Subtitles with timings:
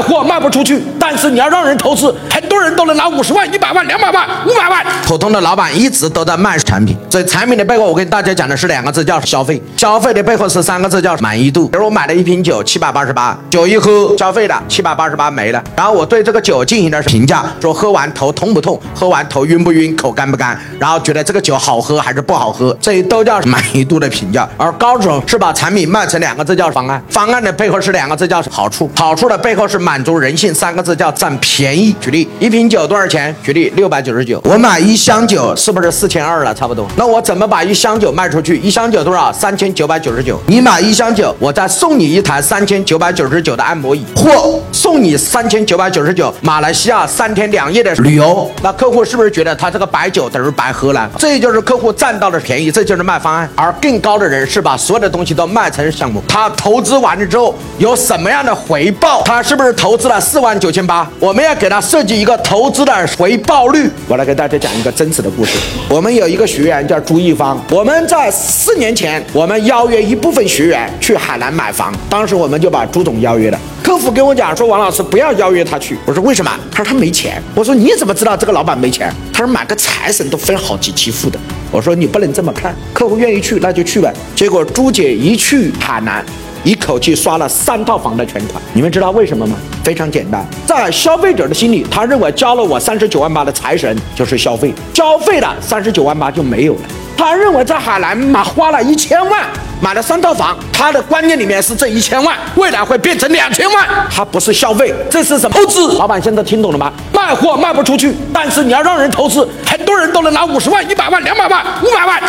[0.00, 4.84] 货卖不出去，但是你要让人投资，很多人都能拿五十万、一百万、两百万、五百万。
[5.04, 9.60] 普通的老板一直都在卖产品，所以产品的背后，我跟大家讲的是两个字，叫消费。
[9.76, 11.68] 消费的背后是三个字，叫满意度。
[11.68, 24.48] 比如我买了一瓶酒，七百八十八，酒一喝消费了七百八十八没了，然后我对这个酒进行的评价，说喝完头痛不痛，喝完头晕不晕，口干不干，然后觉得这个酒好喝还是不好喝，这都叫满意度的评价。
[24.56, 27.02] 而高手是把产品卖成两个字，叫方案。
[27.08, 28.90] 方案的背后是两个字，叫好处。
[28.94, 31.92] 好处的背后是满满足人性，三个字叫占便宜。
[32.00, 33.34] 举例，一瓶酒多少钱？
[33.42, 36.54] 举例六百九十九，我买一箱酒是不是四千二了？
[36.54, 36.86] 差不多。
[36.94, 38.56] 那我怎么把一箱酒卖出去？
[38.58, 39.32] 一箱酒多少？
[39.32, 40.40] 三千九百九十九。
[40.46, 48.48] 你买一箱酒，我再送你一台三千九百九十九的按摩椅，或送你三千九百九十九马来西亚三天两夜的旅游。
[48.62, 51.10] 那客户是不是觉得他这个白酒等于白喝了？
[51.18, 53.50] 这就是客户占到了便宜，这就是卖方案。
[53.56, 56.22] 而更高的人是把所有的东西都卖成项目。
[56.28, 59.24] 他投资完了之后有什么样的回报？
[59.24, 61.10] 他是不是投资了四万九千八？
[61.18, 63.90] 我们要给他设计一个投资的回报率。
[64.06, 65.58] 我来给大家讲一个真实的故事。
[65.88, 73.58] 我们有一个学员叫朱一方，我们在四年前，我们邀约一部分学员去海南买房，当时我们就把朱总邀约了。
[73.82, 75.96] 客服跟我讲说，王老师不要邀约他去。
[76.04, 76.50] 我说为什么？
[76.70, 77.42] 他说他没钱。
[77.54, 79.10] 我说你怎么知道这个老板没钱？
[79.32, 81.38] 他说买个财神都分好几期付的。
[81.70, 84.12] 我说你不能这么看，客户愿意去那就去呗。
[84.36, 86.22] 结果朱姐一去海南。
[86.62, 89.56] 一口气刷了三套房的全款，你们知道为什么吗？
[89.82, 96.80] 非常简单，在消费者的心里，他认为交了我三十九万八的财神就是消费，消费了三十九万八就没有了。
[97.16, 99.46] 他认为在海南买花了一千万
[99.80, 105.92] 买了三套房，他的观念里面是这一千万未来会变成两千万，他不是消费，这是什么投资？
[105.98, 106.92] 老板现在听懂了吗？
[107.12, 112.22] 卖货卖不出去，但是你要让人投资，很多人都能拿五十万、一百万、两百万、五百万。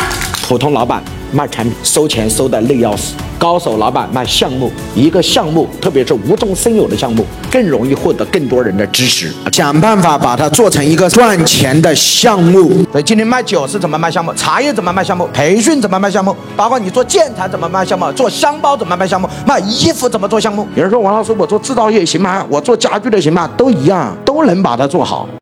[0.48, 1.02] 普通老板
[1.32, 3.14] 卖产品收钱收的累要死。
[3.38, 9.34] 高手老板卖项目，一个项目，特别是无中生有的项目，更容易获得更多人的支持。
[9.52, 12.86] 想办法把它做成一个赚钱的项目。
[12.92, 14.32] 所以今天卖酒是怎么卖项目？
[14.36, 15.28] 茶叶怎么卖项目？
[15.34, 16.36] 培训怎么卖项目？
[16.56, 18.12] 包括你做建材怎么卖项目？
[18.12, 19.28] 做箱包怎么卖项目？
[19.48, 20.68] 卖衣服怎么做项目？
[20.76, 22.46] 有人说王老师，我做制造业行吗？
[22.48, 23.50] 我做家具的行吗？
[23.58, 25.28] 都一样，都能把它做好。